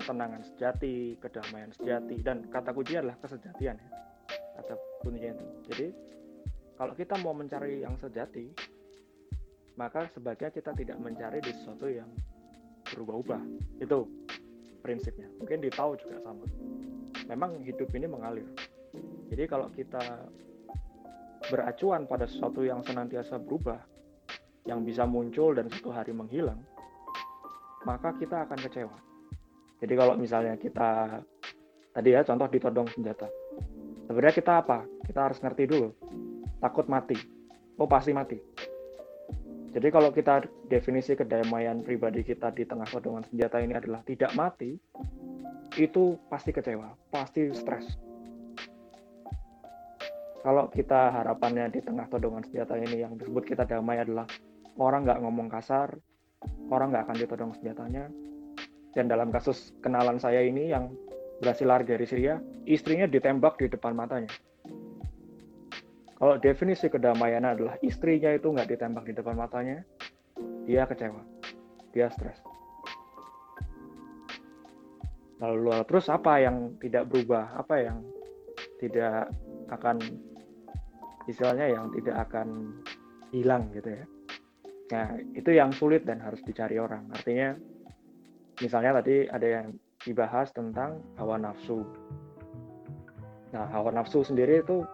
ketenangan 0.00 0.42
sejati, 0.48 1.20
kedamaian 1.20 1.74
sejati, 1.76 2.16
dan 2.24 2.46
kata 2.48 2.72
kunci 2.72 2.96
adalah 2.96 3.20
kesejatian 3.20 3.76
ya. 3.76 3.88
Kata 4.60 4.72
kuncinya 5.04 5.30
itu. 5.36 5.46
Jadi 5.68 5.86
kalau 6.74 6.92
kita 6.96 7.14
mau 7.20 7.36
mencari 7.36 7.84
yang 7.84 7.94
sejati, 7.98 8.50
maka 9.74 10.06
sebaiknya 10.14 10.50
kita 10.54 10.70
tidak 10.74 10.98
mencari 11.02 11.38
di 11.42 11.52
sesuatu 11.54 11.90
yang 11.90 12.08
berubah-ubah. 12.94 13.42
Itu 13.82 14.06
prinsipnya. 14.84 15.28
Mungkin 15.40 15.64
di 15.64 15.70
Tao 15.72 15.96
juga 15.98 16.20
sama. 16.22 16.44
Memang 17.26 17.62
hidup 17.64 17.88
ini 17.96 18.06
mengalir. 18.06 18.46
Jadi 19.32 19.44
kalau 19.48 19.72
kita 19.72 20.28
beracuan 21.50 22.06
pada 22.06 22.28
sesuatu 22.28 22.62
yang 22.62 22.84
senantiasa 22.84 23.40
berubah, 23.40 23.80
yang 24.64 24.84
bisa 24.84 25.04
muncul 25.04 25.52
dan 25.52 25.68
suatu 25.68 25.92
hari 25.92 26.12
menghilang, 26.14 26.60
maka 27.84 28.16
kita 28.16 28.48
akan 28.48 28.58
kecewa. 28.64 28.96
Jadi 29.82 29.94
kalau 29.98 30.14
misalnya 30.16 30.56
kita 30.56 31.20
tadi 31.92 32.08
ya 32.14 32.24
contoh 32.24 32.48
ditodong 32.48 32.88
senjata, 32.88 33.28
sebenarnya 34.08 34.36
kita 34.36 34.52
apa 34.64 34.78
kita 35.04 35.20
harus 35.20 35.38
ngerti 35.40 35.64
dulu 35.68 35.88
takut 36.60 36.86
mati 36.88 37.16
oh 37.80 37.88
pasti 37.88 38.12
mati 38.12 38.38
jadi 39.74 39.90
kalau 39.90 40.14
kita 40.14 40.46
definisi 40.70 41.18
kedamaian 41.18 41.82
pribadi 41.82 42.22
kita 42.22 42.54
di 42.54 42.62
tengah 42.62 42.86
pedoman 42.86 43.26
senjata 43.26 43.58
ini 43.58 43.74
adalah 43.74 44.00
tidak 44.06 44.30
mati 44.38 44.78
itu 45.74 46.14
pasti 46.30 46.54
kecewa 46.54 46.94
pasti 47.10 47.50
stres 47.50 47.98
kalau 50.44 50.68
kita 50.68 51.08
harapannya 51.08 51.72
di 51.72 51.80
tengah 51.80 52.04
todongan 52.12 52.44
senjata 52.44 52.76
ini 52.76 53.00
yang 53.00 53.16
disebut 53.16 53.48
kita 53.48 53.64
damai 53.64 54.04
adalah 54.04 54.28
orang 54.76 55.08
nggak 55.08 55.24
ngomong 55.24 55.48
kasar, 55.48 55.96
orang 56.68 56.92
nggak 56.92 57.08
akan 57.08 57.16
ditodong 57.16 57.52
senjatanya. 57.56 58.12
Dan 58.92 59.08
dalam 59.08 59.32
kasus 59.32 59.72
kenalan 59.80 60.20
saya 60.20 60.44
ini 60.44 60.68
yang 60.68 60.92
berhasil 61.40 61.64
lari 61.64 61.88
dari 61.88 62.04
Syria, 62.04 62.38
istrinya 62.68 63.08
ditembak 63.08 63.56
di 63.56 63.72
depan 63.72 63.96
matanya. 63.96 64.28
Kalau 66.14 66.38
definisi 66.38 66.86
kedamaian 66.86 67.42
adalah 67.42 67.74
istrinya 67.82 68.30
itu 68.30 68.48
nggak 68.48 68.70
ditembak 68.70 69.04
di 69.10 69.14
depan 69.18 69.34
matanya, 69.34 69.82
dia 70.64 70.86
kecewa, 70.86 71.20
dia 71.90 72.06
stres. 72.08 72.38
Lalu 75.42 75.82
terus 75.90 76.06
apa 76.06 76.38
yang 76.38 76.78
tidak 76.78 77.10
berubah, 77.10 77.58
apa 77.58 77.74
yang 77.82 77.98
tidak 78.78 79.28
akan 79.68 79.98
istilahnya 81.26 81.72
yang 81.72 81.90
tidak 81.92 82.16
akan 82.30 82.78
hilang 83.34 83.68
gitu 83.74 83.90
ya. 83.90 84.04
Nah, 84.92 85.16
itu 85.32 85.50
yang 85.50 85.72
sulit 85.72 86.04
dan 86.04 86.20
harus 86.20 86.44
dicari 86.44 86.76
orang. 86.76 87.08
Artinya, 87.10 87.56
misalnya 88.60 89.00
tadi 89.00 89.26
ada 89.26 89.46
yang 89.48 89.66
dibahas 90.04 90.52
tentang 90.52 91.00
hawa 91.16 91.40
nafsu. 91.40 91.82
Nah, 93.56 93.66
hawa 93.72 93.90
nafsu 93.96 94.20
sendiri 94.22 94.60
itu, 94.60 94.84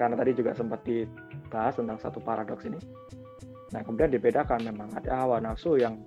karena 0.00 0.16
tadi 0.16 0.32
juga 0.32 0.56
sempat 0.56 0.80
dibahas 0.80 1.76
tentang 1.76 2.00
satu 2.00 2.24
paradoks 2.24 2.64
ini. 2.64 2.80
Nah, 3.76 3.84
kemudian 3.84 4.08
dibedakan 4.08 4.64
memang 4.64 4.88
ada 4.96 5.12
hawa 5.12 5.36
nafsu 5.44 5.76
yang 5.76 6.00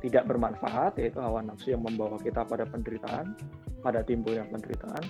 tidak 0.00 0.24
bermanfaat, 0.24 0.96
yaitu 0.96 1.20
hawa 1.20 1.44
nafsu 1.44 1.76
yang 1.76 1.84
membawa 1.84 2.16
kita 2.16 2.48
pada 2.48 2.64
penderitaan, 2.64 3.36
pada 3.84 4.00
timbulnya 4.00 4.48
penderitaan. 4.48 5.04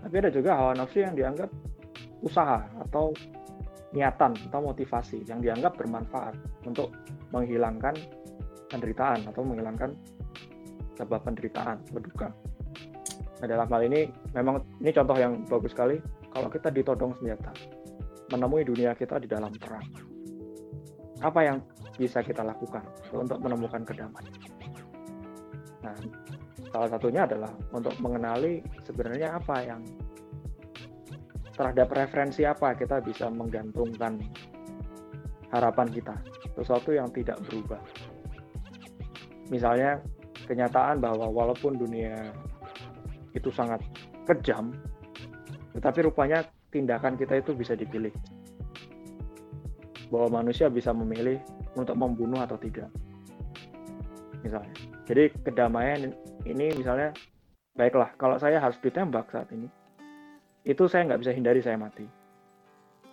Tapi 0.00 0.14
ada 0.16 0.32
juga 0.32 0.56
hawa 0.56 0.72
nafsu 0.72 1.04
yang 1.04 1.12
dianggap 1.12 1.52
usaha 2.24 2.64
atau 2.88 3.12
niatan 3.92 4.32
atau 4.48 4.60
motivasi 4.64 5.28
yang 5.28 5.44
dianggap 5.44 5.76
bermanfaat 5.76 6.40
untuk 6.64 6.96
menghilangkan 7.36 7.92
penderitaan 8.72 9.28
atau 9.28 9.44
menghilangkan 9.44 9.92
sebab 10.96 11.20
penderitaan 11.20 11.84
berduka. 11.92 12.32
Nah, 13.36 13.46
dalam 13.46 13.68
hal 13.68 13.82
ini 13.84 14.08
memang 14.32 14.64
ini 14.80 14.90
contoh 14.96 15.16
yang 15.20 15.44
bagus 15.44 15.76
sekali 15.76 16.00
kalau 16.36 16.52
kita 16.52 16.68
ditodong 16.68 17.16
senjata 17.16 17.48
menemui 18.28 18.68
dunia 18.68 18.92
kita 18.92 19.16
di 19.16 19.24
dalam 19.24 19.48
perang. 19.56 19.88
Apa 21.24 21.40
yang 21.48 21.64
bisa 21.96 22.20
kita 22.20 22.44
lakukan 22.44 22.84
untuk 23.16 23.40
menemukan 23.40 23.80
kedamaian? 23.88 24.36
Nah, 25.80 25.96
salah 26.68 26.92
satunya 26.92 27.24
adalah 27.24 27.48
untuk 27.72 27.96
mengenali 28.04 28.60
sebenarnya 28.84 29.40
apa 29.40 29.56
yang 29.64 29.80
terhadap 31.56 31.88
referensi 31.88 32.44
apa 32.44 32.76
kita 32.76 33.00
bisa 33.00 33.32
menggantungkan 33.32 34.20
harapan 35.48 35.88
kita 35.88 36.20
sesuatu 36.52 36.92
yang 36.92 37.08
tidak 37.16 37.40
berubah 37.48 37.80
misalnya 39.48 40.04
kenyataan 40.44 41.00
bahwa 41.00 41.32
walaupun 41.32 41.80
dunia 41.80 42.28
itu 43.32 43.48
sangat 43.48 43.80
kejam 44.28 44.76
tetapi 45.76 46.08
rupanya 46.08 46.42
tindakan 46.72 47.20
kita 47.20 47.38
itu 47.38 47.52
bisa 47.52 47.76
dipilih 47.76 48.12
bahwa 50.08 50.40
manusia 50.42 50.72
bisa 50.72 50.90
memilih 50.96 51.36
untuk 51.76 51.94
membunuh 51.94 52.40
atau 52.40 52.56
tidak 52.56 52.88
misalnya 54.40 54.72
jadi 55.04 55.30
kedamaian 55.44 56.16
ini 56.48 56.72
misalnya 56.74 57.12
baiklah 57.76 58.10
kalau 58.16 58.40
saya 58.40 58.56
harus 58.58 58.80
ditembak 58.80 59.28
saat 59.28 59.52
ini 59.52 59.68
itu 60.66 60.90
saya 60.90 61.06
nggak 61.06 61.22
bisa 61.22 61.32
hindari 61.32 61.62
saya 61.62 61.78
mati. 61.78 62.02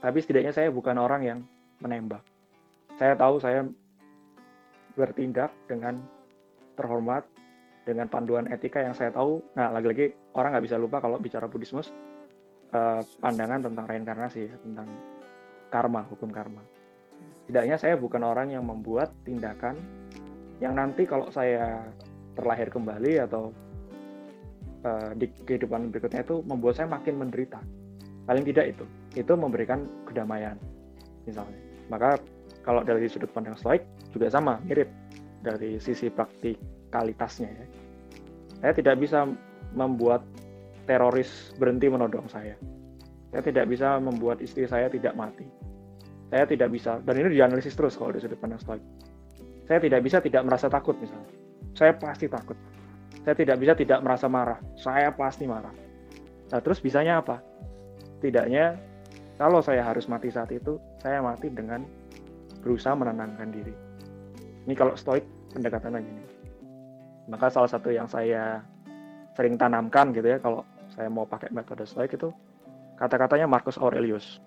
Tapi 0.02 0.18
setidaknya 0.20 0.52
saya 0.52 0.74
bukan 0.74 0.98
orang 0.98 1.22
yang 1.22 1.40
menembak. 1.80 2.26
Saya 2.98 3.14
tahu 3.14 3.38
saya 3.38 3.62
bertindak 4.98 5.54
dengan 5.70 6.02
terhormat, 6.74 7.24
dengan 7.86 8.10
panduan 8.10 8.50
etika 8.50 8.82
yang 8.82 8.98
saya 8.98 9.14
tahu. 9.14 9.40
Nah, 9.54 9.70
lagi-lagi 9.70 10.18
orang 10.34 10.58
nggak 10.58 10.66
bisa 10.66 10.82
lupa 10.82 10.98
kalau 10.98 11.22
bicara 11.22 11.46
Buddhisme, 11.46 11.86
eh, 12.74 13.02
pandangan 13.22 13.70
tentang 13.70 13.86
reinkarnasi, 13.86 14.44
tentang 14.66 14.88
karma, 15.70 16.06
hukum 16.10 16.30
karma. 16.30 16.62
Setidaknya 17.44 17.76
saya 17.78 17.96
bukan 17.98 18.24
orang 18.24 18.54
yang 18.54 18.64
membuat 18.66 19.12
tindakan 19.26 19.78
yang 20.64 20.78
nanti 20.78 21.04
kalau 21.04 21.28
saya 21.34 21.84
terlahir 22.40 22.72
kembali 22.72 23.20
atau 23.26 23.52
uh, 24.88 25.12
di 25.18 25.28
kehidupan 25.44 25.92
berikutnya 25.92 26.24
itu 26.24 26.40
membuat 26.46 26.80
saya 26.80 26.88
makin 26.88 27.20
menderita. 27.20 27.60
Paling 28.24 28.48
tidak 28.48 28.78
itu, 28.78 28.86
itu 29.20 29.34
memberikan 29.36 29.84
kedamaian, 30.08 30.56
misalnya. 31.28 31.60
Maka 31.92 32.16
kalau 32.64 32.80
dari 32.88 33.12
sudut 33.12 33.28
pandang 33.36 33.60
stoik 33.60 33.84
juga 34.16 34.32
sama, 34.32 34.64
mirip 34.64 34.88
dari 35.44 35.76
sisi 35.84 36.08
praktikalitasnya 36.08 37.50
ya. 37.52 37.66
Saya 38.64 38.74
tidak 38.80 39.04
bisa 39.04 39.28
membuat 39.76 40.24
teroris 40.84 41.56
berhenti 41.58 41.88
menodong 41.88 42.28
saya. 42.28 42.56
Saya 43.34 43.42
tidak 43.42 43.66
bisa 43.72 43.98
membuat 43.98 44.44
istri 44.44 44.70
saya 44.70 44.88
tidak 44.88 45.18
mati. 45.18 45.48
Saya 46.30 46.50
tidak 46.50 46.70
bisa, 46.74 46.98
dan 47.06 47.14
ini 47.18 47.38
dianalisis 47.38 47.78
terus 47.78 47.94
kalau 47.94 48.14
dari 48.14 48.26
sudut 48.26 48.42
pandang 48.42 48.62
stoik. 48.62 48.84
Saya 49.70 49.80
tidak 49.80 50.02
bisa 50.02 50.18
tidak 50.20 50.42
merasa 50.44 50.68
takut 50.68 50.98
misalnya. 50.98 51.30
Saya 51.78 51.94
pasti 51.98 52.26
takut 52.26 52.58
saya 53.24 53.36
tidak 53.40 53.58
bisa 53.64 53.74
tidak 53.74 54.04
merasa 54.04 54.28
marah. 54.28 54.60
Saya 54.76 55.16
pasti 55.16 55.48
marah. 55.48 55.72
Nah, 56.52 56.60
terus 56.60 56.84
bisanya 56.84 57.24
apa? 57.24 57.40
Tidaknya, 58.20 58.76
kalau 59.40 59.64
saya 59.64 59.86
harus 59.86 60.12
mati 60.12 60.28
saat 60.28 60.52
itu, 60.52 60.76
saya 61.00 61.24
mati 61.24 61.48
dengan 61.48 61.88
berusaha 62.60 62.98
menenangkan 62.98 63.50
diri. 63.54 63.74
Ini 64.68 64.74
kalau 64.76 65.00
stoik 65.00 65.24
pendekatannya 65.56 66.00
gini. 66.04 66.24
Maka 67.32 67.48
salah 67.48 67.72
satu 67.72 67.92
yang 67.96 68.12
saya 68.12 68.60
sering 69.40 69.56
tanamkan 69.56 70.12
gitu 70.12 70.28
ya, 70.28 70.38
kalau 70.44 70.68
saya 70.94 71.10
mau 71.10 71.26
pakai 71.26 71.50
metode 71.50 71.90
stoik 71.90 72.14
itu, 72.14 72.30
kata-katanya 73.02 73.50
Marcus 73.50 73.82
Aurelius. 73.82 74.38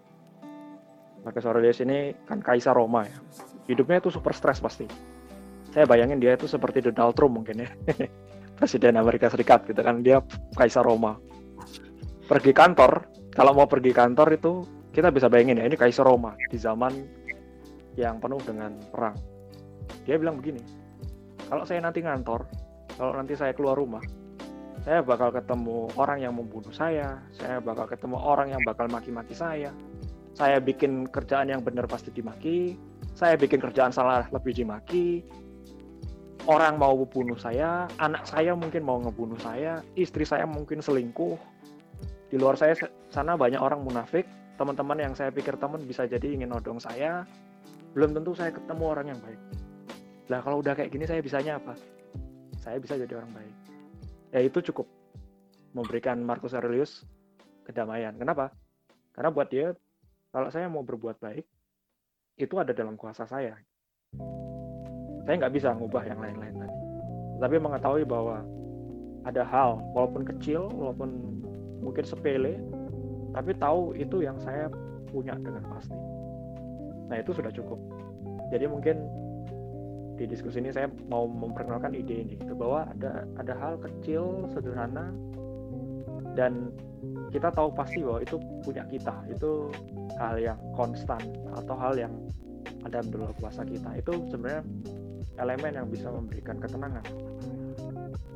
Marcus 1.26 1.42
Aurelius 1.42 1.82
ini 1.82 2.14
kan 2.30 2.38
kaisar 2.38 2.78
Roma 2.78 3.02
ya. 3.02 3.18
Hidupnya 3.66 3.98
itu 3.98 4.14
super 4.14 4.30
stres 4.30 4.62
pasti. 4.62 4.86
Saya 5.74 5.84
bayangin 5.84 6.22
dia 6.22 6.38
itu 6.38 6.46
seperti 6.46 6.80
Donald 6.86 7.18
Trump 7.18 7.42
mungkin 7.42 7.66
ya. 7.66 7.70
presiden 8.56 8.96
Amerika 8.96 9.28
Serikat 9.28 9.68
gitu 9.68 9.78
kan 9.84 10.00
dia 10.00 10.24
kaisar 10.56 10.82
Roma 10.82 11.20
pergi 12.26 12.56
kantor 12.56 13.04
kalau 13.36 13.52
mau 13.52 13.68
pergi 13.68 13.92
kantor 13.92 14.34
itu 14.34 14.64
kita 14.96 15.12
bisa 15.12 15.28
bayangin 15.28 15.60
ya 15.60 15.68
ini 15.68 15.76
kaisar 15.76 16.08
Roma 16.08 16.32
di 16.48 16.56
zaman 16.56 16.96
yang 18.00 18.16
penuh 18.18 18.40
dengan 18.42 18.72
perang 18.88 19.14
dia 20.08 20.16
bilang 20.16 20.40
begini 20.40 20.64
kalau 21.52 21.68
saya 21.68 21.84
nanti 21.84 22.00
ngantor 22.00 22.48
kalau 22.96 23.12
nanti 23.12 23.36
saya 23.36 23.52
keluar 23.52 23.76
rumah 23.76 24.02
saya 24.86 25.02
bakal 25.02 25.34
ketemu 25.34 25.90
orang 25.98 26.18
yang 26.22 26.32
membunuh 26.38 26.70
saya 26.70 27.18
saya 27.34 27.58
bakal 27.58 27.90
ketemu 27.90 28.16
orang 28.22 28.54
yang 28.54 28.62
bakal 28.62 28.86
maki-maki 28.86 29.34
saya 29.34 29.74
saya 30.38 30.62
bikin 30.62 31.10
kerjaan 31.10 31.50
yang 31.50 31.60
benar 31.60 31.90
pasti 31.90 32.14
dimaki 32.14 32.78
saya 33.18 33.34
bikin 33.34 33.58
kerjaan 33.58 33.90
salah 33.90 34.30
lebih 34.30 34.54
dimaki 34.54 35.26
orang 36.46 36.78
mau 36.78 36.94
bunuh 37.04 37.34
saya, 37.36 37.90
anak 37.98 38.24
saya 38.24 38.54
mungkin 38.54 38.86
mau 38.86 39.02
ngebunuh 39.02 39.38
saya, 39.42 39.82
istri 39.98 40.22
saya 40.22 40.46
mungkin 40.46 40.78
selingkuh. 40.78 41.34
Di 42.30 42.38
luar 42.38 42.58
saya 42.58 42.74
sana 43.10 43.38
banyak 43.38 43.58
orang 43.58 43.82
munafik, 43.82 44.26
teman-teman 44.58 44.98
yang 44.98 45.14
saya 45.14 45.30
pikir 45.30 45.58
teman 45.58 45.82
bisa 45.86 46.06
jadi 46.06 46.26
ingin 46.26 46.50
nodong 46.50 46.78
saya, 46.78 47.26
belum 47.94 48.14
tentu 48.14 48.34
saya 48.34 48.54
ketemu 48.54 48.84
orang 48.86 49.06
yang 49.14 49.20
baik. 49.22 49.40
Lah 50.30 50.40
kalau 50.42 50.62
udah 50.62 50.74
kayak 50.74 50.90
gini 50.90 51.06
saya 51.06 51.22
bisanya 51.22 51.58
apa? 51.58 51.74
Saya 52.62 52.82
bisa 52.82 52.98
jadi 52.98 53.14
orang 53.14 53.30
baik. 53.30 53.54
Ya 54.34 54.40
itu 54.42 54.58
cukup 54.72 54.86
memberikan 55.76 56.18
Marcus 56.22 56.56
Aurelius 56.56 57.04
kedamaian. 57.66 58.14
Kenapa? 58.16 58.50
Karena 59.12 59.30
buat 59.30 59.48
dia 59.50 59.76
kalau 60.36 60.52
saya 60.52 60.68
mau 60.68 60.84
berbuat 60.84 61.16
baik 61.16 61.48
itu 62.36 62.54
ada 62.60 62.76
dalam 62.76 63.00
kuasa 63.00 63.24
saya 63.24 63.56
saya 65.24 65.34
nggak 65.40 65.54
bisa 65.56 65.72
ngubah 65.72 66.04
yang 66.04 66.20
lain-lain 66.20 66.54
tadi 66.60 66.78
tapi 67.40 67.56
mengetahui 67.56 68.04
bahwa 68.04 68.44
ada 69.24 69.42
hal 69.42 69.80
walaupun 69.96 70.28
kecil 70.28 70.68
walaupun 70.76 71.40
mungkin 71.80 72.04
sepele 72.04 72.60
tapi 73.32 73.56
tahu 73.56 73.96
itu 73.96 74.20
yang 74.20 74.36
saya 74.44 74.68
punya 75.08 75.32
dengan 75.40 75.64
pasti 75.72 75.96
nah 77.08 77.16
itu 77.16 77.32
sudah 77.32 77.50
cukup 77.50 77.80
jadi 78.52 78.68
mungkin 78.68 79.08
di 80.16 80.24
diskusi 80.24 80.64
ini 80.64 80.72
saya 80.72 80.88
mau 81.12 81.28
memperkenalkan 81.28 81.92
ide 81.92 82.24
ini 82.24 82.34
itu 82.40 82.56
bahwa 82.56 82.88
ada 82.88 83.28
ada 83.36 83.54
hal 83.60 83.74
kecil 83.76 84.48
sederhana 84.50 85.12
dan 86.36 86.72
kita 87.32 87.48
tahu 87.52 87.72
pasti 87.72 88.04
bahwa 88.04 88.20
itu 88.24 88.36
punya 88.62 88.84
kita. 88.88 89.14
Itu 89.32 89.72
hal 90.20 90.36
yang 90.40 90.58
konstan 90.76 91.20
atau 91.56 91.74
hal 91.76 91.96
yang 91.96 92.12
ada 92.84 93.02
di 93.02 93.16
luar 93.16 93.32
kuasa 93.40 93.64
kita. 93.64 93.96
Itu 93.98 94.24
sebenarnya 94.28 94.62
elemen 95.40 95.72
yang 95.76 95.88
bisa 95.88 96.08
memberikan 96.12 96.60
ketenangan. 96.60 97.04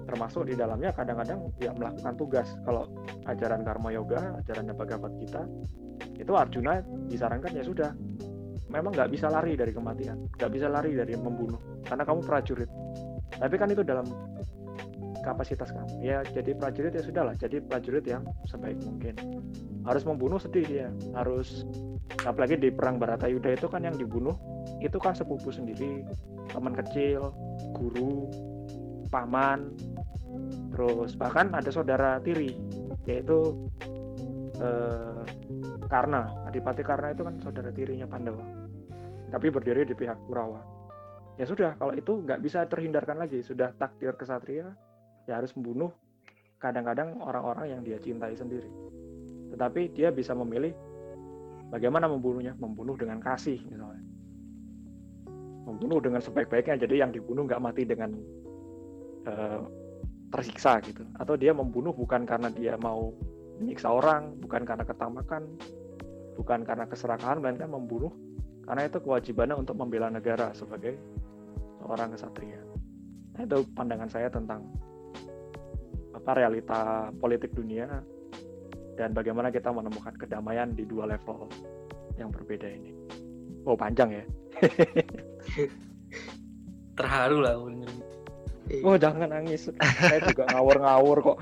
Termasuk 0.08 0.50
di 0.50 0.58
dalamnya 0.58 0.90
kadang-kadang 0.90 1.52
ya 1.62 1.70
melakukan 1.76 2.14
tugas. 2.18 2.48
Kalau 2.66 2.88
ajaran 3.28 3.62
karma 3.62 3.94
yoga 3.94 4.40
ajaran 4.42 4.72
Bhagavad 4.74 5.12
kita 5.20 5.44
itu 6.20 6.32
Arjuna 6.36 6.84
disarankan 7.08 7.52
ya 7.56 7.64
sudah 7.64 7.90
memang 8.70 8.94
nggak 8.94 9.10
bisa 9.10 9.26
lari 9.26 9.58
dari 9.58 9.74
kematian 9.74 10.30
nggak 10.38 10.50
bisa 10.50 10.66
lari 10.70 10.94
dari 10.94 11.18
membunuh 11.18 11.58
karena 11.84 12.06
kamu 12.06 12.20
prajurit. 12.22 12.70
Tapi 13.30 13.54
kan 13.56 13.68
itu 13.72 13.82
dalam 13.82 14.06
kapasitas 15.20 15.74
kamu. 15.74 16.00
Ya 16.00 16.22
jadi 16.22 16.54
prajurit 16.56 16.94
ya 16.94 17.02
sudahlah 17.02 17.34
jadi 17.36 17.60
prajurit 17.60 18.06
yang 18.06 18.22
sebaik 18.46 18.78
mungkin. 18.86 19.14
Harus 19.84 20.06
membunuh 20.06 20.38
sedih 20.38 20.64
dia 20.64 20.88
harus 21.16 21.66
apalagi 22.24 22.60
di 22.60 22.68
perang 22.68 23.00
Baratayuda 23.00 23.56
itu 23.56 23.66
kan 23.70 23.84
yang 23.86 23.96
dibunuh 23.96 24.36
itu 24.80 24.96
kan 25.00 25.16
sepupu 25.16 25.48
sendiri 25.48 26.04
teman 26.52 26.76
kecil 26.76 27.32
guru 27.72 28.28
paman 29.08 29.72
terus 30.74 31.16
bahkan 31.16 31.50
ada 31.56 31.70
saudara 31.72 32.20
tiri 32.22 32.54
yaitu 33.08 33.68
eh, 34.60 35.22
Karna 35.88 36.30
Adipati 36.46 36.82
Karna 36.84 37.10
itu 37.16 37.22
kan 37.26 37.34
saudara 37.42 37.72
tirinya 37.72 38.06
Pandawa 38.06 38.59
tapi 39.30 39.48
berdiri 39.48 39.86
di 39.86 39.94
pihak 39.94 40.18
Kurawa 40.26 40.80
ya 41.40 41.48
sudah 41.48 41.72
kalau 41.80 41.96
itu 41.96 42.20
nggak 42.20 42.40
bisa 42.44 42.68
terhindarkan 42.68 43.16
lagi. 43.16 43.40
Sudah 43.40 43.72
takdir 43.80 44.12
kesatria 44.12 44.68
ya 45.24 45.40
harus 45.40 45.56
membunuh 45.56 45.88
kadang-kadang 46.60 47.16
orang-orang 47.24 47.72
yang 47.72 47.80
dia 47.80 47.96
cintai 47.96 48.36
sendiri. 48.36 48.68
Tetapi 49.56 49.96
dia 49.96 50.12
bisa 50.12 50.36
memilih 50.36 50.76
bagaimana 51.72 52.04
membunuhnya. 52.12 52.52
Membunuh 52.60 52.92
dengan 53.00 53.24
kasih 53.24 53.56
misalnya. 53.64 54.04
Membunuh 55.64 56.04
dengan 56.04 56.20
sebaik-baiknya. 56.20 56.76
Jadi 56.84 57.00
yang 57.00 57.08
dibunuh 57.08 57.48
nggak 57.48 57.62
mati 57.64 57.88
dengan 57.88 58.12
eh, 59.24 59.60
tersiksa 60.28 60.84
gitu. 60.84 61.08
Atau 61.16 61.40
dia 61.40 61.56
membunuh 61.56 61.96
bukan 61.96 62.28
karena 62.28 62.52
dia 62.52 62.76
mau 62.76 63.16
menyiksa 63.60 63.88
orang 63.88 64.36
bukan 64.40 64.64
karena 64.64 64.84
ketamakan 64.88 65.44
bukan 66.32 66.64
karena 66.64 66.88
keserakahan 66.88 67.44
melainkan 67.44 67.68
membunuh 67.68 68.08
karena 68.70 68.86
itu 68.86 69.02
kewajibannya 69.02 69.66
untuk 69.66 69.74
membela 69.74 70.06
negara 70.06 70.54
sebagai 70.54 70.94
seorang 71.82 72.14
kesatria. 72.14 72.62
Nah, 73.34 73.42
itu 73.42 73.66
pandangan 73.74 74.06
saya 74.06 74.30
tentang 74.30 74.62
apa 76.14 76.30
realita 76.38 77.10
politik 77.18 77.50
dunia 77.50 77.90
dan 78.94 79.10
bagaimana 79.10 79.50
kita 79.50 79.74
menemukan 79.74 80.14
kedamaian 80.14 80.70
di 80.70 80.86
dua 80.86 81.10
level 81.10 81.50
yang 82.14 82.30
berbeda 82.30 82.70
ini. 82.70 82.94
Oh 83.66 83.74
panjang 83.74 84.22
ya. 84.22 84.24
Terharu 86.98 87.42
lah 87.42 87.58
aku 87.58 87.74
dengerin. 87.74 87.98
oh 88.86 88.94
jangan 88.94 89.34
nangis. 89.34 89.66
Saya 89.82 90.22
juga 90.30 90.46
ngawur-ngawur 90.54 91.16
kok. 91.26 91.38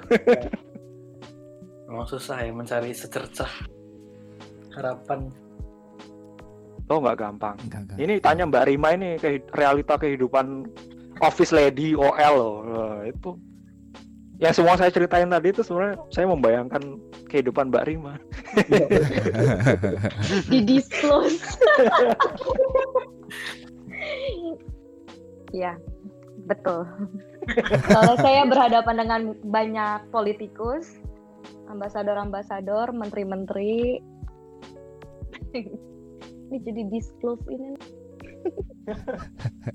Emang 1.93 2.09
susah 2.09 2.41
ya 2.41 2.57
mencari 2.57 2.97
secercah 2.97 3.53
harapan. 4.73 5.29
Oh 6.89 6.99
nggak 7.01 7.19
gampang 7.21 7.57
Enggak, 7.65 7.81
enggak. 7.85 7.97
Ini 8.01 8.15
tanya 8.21 8.45
Mbak 8.49 8.65
Rima 8.69 8.89
ini 8.97 9.21
ke 9.21 9.41
realita 9.55 9.95
kehidupan 10.01 10.65
office 11.21 11.53
lady 11.53 11.95
OL 11.95 12.35
loh. 12.37 13.05
Itu 13.05 13.37
yang 14.39 14.55
semua 14.55 14.79
saya 14.79 14.95
ceritain 14.95 15.27
tadi 15.27 15.51
itu 15.51 15.67
sebenarnya 15.67 15.99
saya 16.15 16.31
membayangkan 16.31 16.83
kehidupan 17.27 17.75
Mbak 17.75 17.85
Rima. 17.91 18.15
di 20.51 20.59
disclose 20.65 21.43
ya 25.53 25.77
betul 26.49 26.85
soalnya 27.89 28.17
saya 28.21 28.45
berhadapan 28.45 28.97
dengan 29.01 29.21
banyak 29.45 30.01
politikus 30.13 31.01
ambasador-ambasador 31.69 32.93
menteri-menteri 32.93 34.01
ini 36.49 36.57
jadi 36.65 36.83
disclose 36.89 37.45
ini 37.53 37.77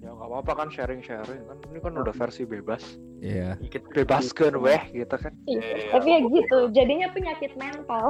Ya 0.02 0.10
nggak 0.10 0.26
apa-apa 0.26 0.52
kan 0.58 0.68
sharing-sharing 0.74 1.46
kan 1.46 1.58
ini 1.70 1.78
kan 1.78 1.94
udah 1.94 2.10
versi 2.16 2.50
bebas. 2.50 2.98
Iya. 3.22 3.62
Bebaskan 3.94 4.58
weh 4.58 4.82
gitu 4.90 5.14
kan. 5.14 5.30
Iya, 5.46 5.94
tapi 5.94 6.08
ya 6.10 6.20
gitu 6.26 6.58
jadinya 6.74 7.08
penyakit 7.14 7.54
mental 7.54 8.10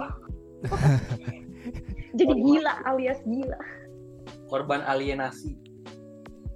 jadi 2.18 2.34
gila 2.40 2.74
alias 2.88 3.20
gila 3.28 3.60
Korban 4.48 4.86
alienasi. 4.86 5.58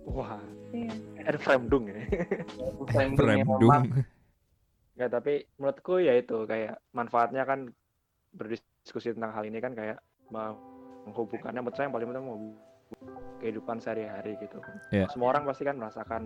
Wah, 0.08 0.40
Iya. 0.72 0.94
ada 1.28 1.40
Fremdung 1.42 1.92
ya. 1.92 2.00
Framingnya 2.88 3.44
Remdung. 3.44 3.60
memang 3.68 3.84
Ya 4.98 5.12
tapi 5.12 5.46
menurutku 5.60 6.00
ya 6.02 6.16
itu 6.18 6.48
kayak 6.48 6.80
manfaatnya 6.96 7.44
kan 7.44 7.70
berdiskusi 8.34 9.14
tentang 9.14 9.36
hal 9.36 9.44
ini 9.46 9.60
kan 9.60 9.76
kayak 9.76 10.00
menghubungkannya 11.08 11.64
menurut 11.64 11.76
saya 11.80 11.88
yang 11.88 11.96
paling 11.96 12.08
penting 12.12 12.26
mau 12.28 12.38
kehidupan 13.40 13.78
sehari-hari 13.80 14.36
gitu. 14.44 14.60
Iya. 14.92 15.08
Semua 15.12 15.36
orang 15.36 15.48
pasti 15.48 15.64
kan 15.64 15.76
merasakan 15.80 16.24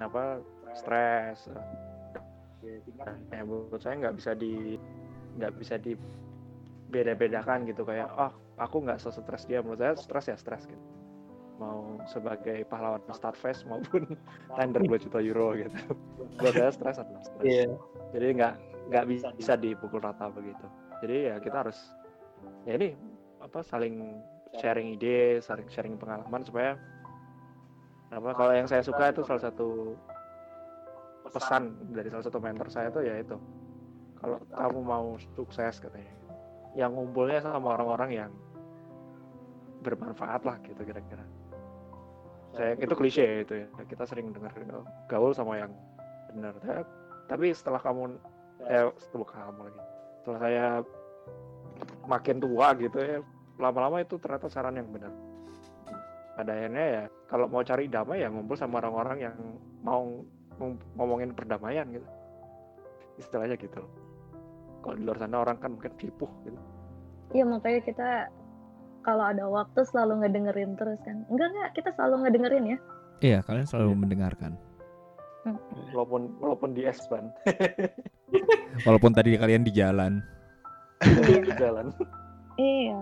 apa 0.00 0.40
stres. 0.72 1.48
Ya 3.30 3.42
menurut 3.44 3.80
saya 3.82 3.98
nggak 3.98 4.16
bisa 4.16 4.32
di 4.32 4.78
nggak 5.36 5.52
bisa 5.58 5.74
di 5.80 5.96
beda-bedakan 6.92 7.64
gitu 7.64 7.88
kayak 7.88 8.08
oh 8.12 8.32
aku 8.60 8.84
nggak 8.84 9.00
stres 9.00 9.48
dia 9.48 9.64
menurut 9.64 9.80
saya 9.80 9.96
stres 9.96 10.28
ya 10.28 10.36
stres 10.36 10.68
gitu 10.68 10.84
mau 11.56 12.00
sebagai 12.10 12.66
pahlawan 12.66 13.00
Starfest 13.12 13.64
maupun 13.70 14.18
tender 14.58 14.82
2 14.82 15.04
juta 15.08 15.18
euro 15.22 15.54
gitu 15.54 15.78
buat 16.42 16.52
saya 16.52 16.72
stres 16.74 16.96
adalah 16.98 17.22
stres 17.22 17.44
Iya. 17.46 17.70
jadi 18.12 18.26
nggak 18.36 18.54
nggak 18.92 19.04
bisa 19.08 19.28
bisa 19.38 19.54
dipukul 19.56 20.02
rata 20.02 20.28
begitu 20.32 20.66
jadi 21.00 21.16
ya 21.32 21.34
kita 21.40 21.56
harus 21.64 21.78
ya 22.66 22.76
ini 22.76 22.92
apa 23.42 23.58
saling 23.66 24.22
sharing 24.54 24.94
ide 24.94 25.42
saling 25.42 25.66
sharing 25.66 25.98
pengalaman 25.98 26.46
supaya 26.46 26.78
apa 28.12 28.30
kalau 28.36 28.52
yang 28.52 28.68
saya 28.68 28.84
suka 28.84 29.10
itu 29.10 29.24
salah 29.24 29.42
satu 29.42 29.96
pesan 31.32 31.72
dari 31.96 32.12
salah 32.12 32.24
satu 32.28 32.38
mentor 32.38 32.68
saya 32.68 32.92
tuh 32.92 33.00
ya 33.00 33.16
itu. 33.16 33.40
Kalau 34.20 34.38
kamu 34.54 34.80
mau 34.84 35.06
sukses 35.34 35.80
katanya 35.80 36.12
yang 36.76 36.92
ngumpulnya 36.92 37.42
sama 37.42 37.74
orang-orang 37.74 38.10
yang 38.12 38.30
bermanfaat 39.82 40.44
lah 40.46 40.56
gitu 40.62 40.78
kira-kira. 40.84 41.24
Saya 42.52 42.76
itu 42.76 42.94
klise 42.94 43.24
ya 43.24 43.36
itu 43.42 43.54
ya 43.64 43.66
kita 43.88 44.04
sering 44.04 44.30
dengar 44.30 44.52
gaul 45.08 45.32
sama 45.32 45.58
yang 45.58 45.72
benar. 46.36 46.52
Ta- 46.60 46.86
tapi 47.32 47.50
setelah 47.56 47.80
kamu 47.80 48.20
eh 48.68 48.86
setelah 49.00 49.28
kamu 49.32 49.60
lagi 49.72 49.80
setelah 50.20 50.38
saya 50.38 50.64
makin 52.12 52.36
tua 52.36 52.76
gitu 52.76 52.98
ya. 53.00 53.18
Lama-lama 53.56 54.04
itu 54.04 54.20
ternyata 54.20 54.52
saran 54.52 54.76
yang 54.76 54.88
benar. 54.92 55.12
Pada 56.36 56.52
akhirnya 56.52 56.84
ya 56.84 57.02
kalau 57.28 57.48
mau 57.48 57.64
cari 57.64 57.88
damai 57.88 58.24
ya 58.24 58.28
ngumpul 58.28 58.56
sama 58.56 58.80
orang-orang 58.84 59.32
yang 59.32 59.36
mau 59.80 60.04
ngom- 60.60 60.80
ngomongin 61.00 61.32
perdamaian 61.32 61.88
gitu. 61.88 62.08
Istilahnya 63.20 63.56
gitu 63.56 63.80
kalau 64.82 64.98
di 64.98 65.02
luar 65.06 65.18
sana 65.22 65.36
orang 65.40 65.56
kan 65.62 65.78
mungkin 65.78 65.94
kipuh 65.94 66.28
gitu. 66.42 66.58
Iya 67.32 67.44
makanya 67.46 67.80
kita 67.86 68.08
kalau 69.06 69.24
ada 69.24 69.46
waktu 69.46 69.80
selalu 69.88 70.26
ngedengerin 70.26 70.74
terus 70.74 70.98
kan. 71.06 71.22
Enggak 71.30 71.48
enggak. 71.54 71.70
Kita 71.78 71.90
selalu 71.96 72.14
ngedengerin 72.26 72.64
ya. 72.66 72.78
Iya, 73.22 73.38
kalian 73.46 73.66
selalu 73.70 73.90
mendengarkan. 74.02 74.58
walaupun 75.90 76.38
walaupun 76.38 76.70
di 76.70 76.86
S-Bahn 76.86 77.26
Walaupun 78.86 79.10
tadi 79.10 79.34
kalian 79.34 79.66
di 79.66 79.74
jalan. 79.74 80.22
Di 81.02 81.52
jalan 81.58 81.86
iya 82.56 83.00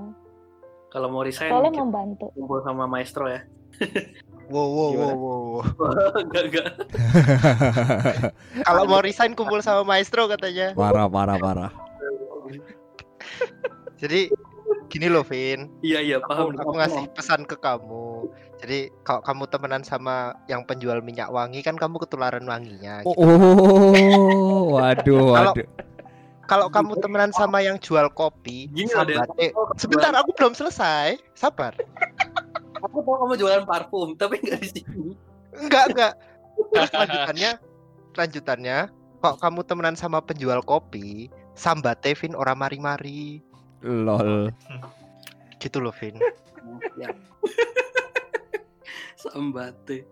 Kalau 0.90 1.06
mau 1.06 1.22
resign 1.22 1.54
membantu 1.54 2.34
kumpul 2.34 2.66
sama 2.66 2.82
maestro 2.90 3.30
ya. 3.30 3.46
Wow, 4.50 4.66
wow, 4.74 4.90
Gimana? 4.90 5.14
wow, 5.14 5.38
wow. 5.62 5.62
Enggak 6.26 6.44
enggak. 6.50 6.68
Kalau 8.66 8.82
mau 8.90 8.98
resign 8.98 9.38
kumpul 9.38 9.62
sama 9.62 9.86
maestro 9.86 10.26
katanya. 10.26 10.74
parah, 10.74 11.06
parah, 11.06 11.38
parah. 11.38 11.70
Jadi 14.02 14.26
gini 14.90 15.06
loh, 15.06 15.22
Vin. 15.22 15.70
Iya 15.86 16.02
iya 16.02 16.18
Aku, 16.18 16.26
paham. 16.26 16.58
aku 16.58 16.72
ngasih 16.82 17.04
pesan 17.14 17.46
ke 17.46 17.54
kamu. 17.62 18.26
Jadi 18.58 18.90
kalau 19.06 19.22
kamu 19.22 19.44
temenan 19.46 19.82
sama 19.86 20.34
yang 20.50 20.66
penjual 20.66 20.98
minyak 20.98 21.30
wangi 21.30 21.62
kan 21.62 21.78
kamu 21.78 22.02
ketularan 22.02 22.42
wanginya. 22.42 23.06
Oh, 23.06 23.14
gitu. 23.14 23.22
oh, 23.22 24.62
waduh, 24.74 25.24
waduh. 25.30 25.54
Kalau 25.54 25.54
kamu 26.50 26.98
temenan 26.98 27.30
sama 27.30 27.62
yang 27.62 27.78
jual 27.78 28.10
kopi, 28.10 28.66
Gini 28.74 28.90
sabar. 28.90 29.30
Eh, 29.38 29.54
sebentar 29.78 30.10
aku 30.18 30.34
belum 30.34 30.52
selesai. 30.58 31.20
Sabar. 31.38 31.78
Aku 32.80 33.04
tahu 33.04 33.12
kamu 33.12 33.34
jualan 33.36 33.64
parfum 33.68 34.16
tapi 34.16 34.40
enggak 34.40 34.64
di 34.64 34.68
sini. 34.72 35.12
Enggak, 35.52 35.92
enggak. 35.92 36.12
Terus 36.72 36.90
lanjutannya, 36.96 37.50
lanjutannya, 38.16 38.78
kok 39.20 39.36
kamu 39.36 39.60
temenan 39.68 39.96
sama 40.00 40.24
penjual 40.24 40.64
kopi, 40.64 41.28
sambate 41.52 42.16
Vin 42.16 42.32
ora 42.32 42.56
mari-mari 42.56 43.44
Lol. 43.84 44.48
gitu 45.60 45.76
loh 45.76 45.92
Vin 45.92 46.16
Ya. 46.96 47.12
Sambate. 49.20 50.08